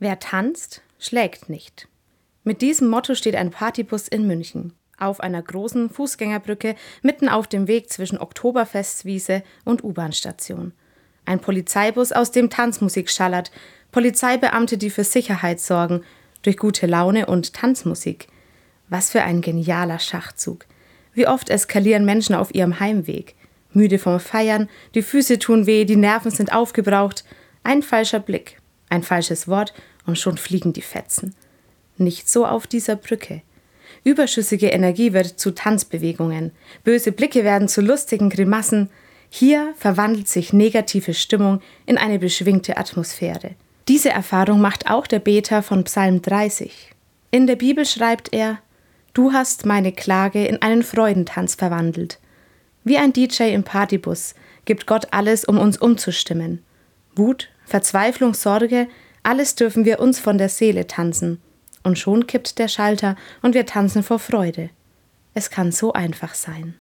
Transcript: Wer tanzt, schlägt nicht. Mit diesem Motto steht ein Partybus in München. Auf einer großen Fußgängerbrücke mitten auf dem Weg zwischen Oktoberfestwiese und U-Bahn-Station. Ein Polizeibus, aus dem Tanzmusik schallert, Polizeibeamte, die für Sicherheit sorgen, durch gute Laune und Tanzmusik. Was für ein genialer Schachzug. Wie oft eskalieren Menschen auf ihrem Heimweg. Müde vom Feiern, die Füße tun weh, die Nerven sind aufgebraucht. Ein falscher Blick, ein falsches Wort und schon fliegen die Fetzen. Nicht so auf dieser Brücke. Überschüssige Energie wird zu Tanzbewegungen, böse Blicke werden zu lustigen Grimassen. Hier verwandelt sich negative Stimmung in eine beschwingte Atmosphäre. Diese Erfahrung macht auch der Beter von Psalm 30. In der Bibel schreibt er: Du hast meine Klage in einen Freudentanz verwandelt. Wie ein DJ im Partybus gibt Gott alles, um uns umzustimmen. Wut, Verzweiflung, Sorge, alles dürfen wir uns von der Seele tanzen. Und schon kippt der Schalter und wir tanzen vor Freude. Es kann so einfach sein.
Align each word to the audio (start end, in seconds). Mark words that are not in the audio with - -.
Wer 0.00 0.18
tanzt, 0.18 0.80
schlägt 0.98 1.50
nicht. 1.50 1.86
Mit 2.42 2.62
diesem 2.62 2.88
Motto 2.88 3.14
steht 3.14 3.36
ein 3.36 3.50
Partybus 3.50 4.08
in 4.08 4.26
München. 4.26 4.72
Auf 4.98 5.20
einer 5.20 5.42
großen 5.42 5.90
Fußgängerbrücke 5.90 6.74
mitten 7.02 7.28
auf 7.28 7.46
dem 7.46 7.68
Weg 7.68 7.90
zwischen 7.90 8.18
Oktoberfestwiese 8.18 9.42
und 9.66 9.84
U-Bahn-Station. 9.84 10.72
Ein 11.26 11.40
Polizeibus, 11.40 12.12
aus 12.12 12.30
dem 12.30 12.48
Tanzmusik 12.48 13.10
schallert, 13.10 13.50
Polizeibeamte, 13.92 14.78
die 14.78 14.88
für 14.88 15.04
Sicherheit 15.04 15.60
sorgen, 15.60 16.02
durch 16.40 16.56
gute 16.56 16.86
Laune 16.86 17.26
und 17.26 17.52
Tanzmusik. 17.52 18.28
Was 18.88 19.10
für 19.10 19.22
ein 19.22 19.42
genialer 19.42 19.98
Schachzug. 19.98 20.64
Wie 21.12 21.26
oft 21.26 21.50
eskalieren 21.50 22.06
Menschen 22.06 22.34
auf 22.34 22.54
ihrem 22.54 22.80
Heimweg. 22.80 23.34
Müde 23.74 23.98
vom 23.98 24.18
Feiern, 24.18 24.70
die 24.94 25.02
Füße 25.02 25.38
tun 25.38 25.66
weh, 25.66 25.84
die 25.84 25.96
Nerven 25.96 26.30
sind 26.30 26.54
aufgebraucht. 26.54 27.24
Ein 27.62 27.82
falscher 27.82 28.20
Blick, 28.20 28.59
ein 28.90 29.02
falsches 29.02 29.48
Wort 29.48 29.72
und 30.06 30.18
schon 30.18 30.36
fliegen 30.36 30.72
die 30.72 30.82
Fetzen. 30.82 31.34
Nicht 31.96 32.28
so 32.28 32.46
auf 32.46 32.66
dieser 32.66 32.96
Brücke. 32.96 33.42
Überschüssige 34.04 34.68
Energie 34.68 35.12
wird 35.12 35.38
zu 35.38 35.52
Tanzbewegungen, 35.52 36.52
böse 36.84 37.12
Blicke 37.12 37.44
werden 37.44 37.68
zu 37.68 37.80
lustigen 37.80 38.30
Grimassen. 38.30 38.90
Hier 39.28 39.74
verwandelt 39.76 40.28
sich 40.28 40.52
negative 40.52 41.14
Stimmung 41.14 41.60
in 41.86 41.98
eine 41.98 42.18
beschwingte 42.18 42.76
Atmosphäre. 42.76 43.54
Diese 43.88 44.10
Erfahrung 44.10 44.60
macht 44.60 44.90
auch 44.90 45.06
der 45.06 45.18
Beter 45.18 45.62
von 45.62 45.84
Psalm 45.84 46.22
30. 46.22 46.92
In 47.30 47.46
der 47.46 47.56
Bibel 47.56 47.84
schreibt 47.84 48.32
er: 48.32 48.58
Du 49.12 49.32
hast 49.32 49.66
meine 49.66 49.92
Klage 49.92 50.46
in 50.46 50.62
einen 50.62 50.82
Freudentanz 50.82 51.54
verwandelt. 51.54 52.18
Wie 52.84 52.96
ein 52.96 53.12
DJ 53.12 53.52
im 53.52 53.64
Partybus 53.64 54.34
gibt 54.64 54.86
Gott 54.86 55.08
alles, 55.10 55.44
um 55.44 55.58
uns 55.58 55.76
umzustimmen. 55.76 56.64
Wut, 57.14 57.48
Verzweiflung, 57.70 58.34
Sorge, 58.34 58.88
alles 59.22 59.54
dürfen 59.54 59.84
wir 59.84 60.00
uns 60.00 60.18
von 60.18 60.38
der 60.38 60.48
Seele 60.48 60.88
tanzen. 60.88 61.40
Und 61.84 61.98
schon 62.00 62.26
kippt 62.26 62.58
der 62.58 62.66
Schalter 62.66 63.14
und 63.42 63.54
wir 63.54 63.64
tanzen 63.64 64.02
vor 64.02 64.18
Freude. 64.18 64.70
Es 65.34 65.50
kann 65.50 65.70
so 65.70 65.92
einfach 65.92 66.34
sein. 66.34 66.74